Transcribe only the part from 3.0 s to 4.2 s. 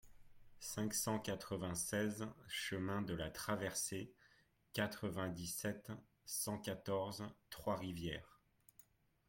de la Traversée,